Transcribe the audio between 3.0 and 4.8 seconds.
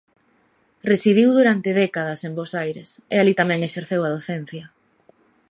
e alí tamén exerceu a docencia.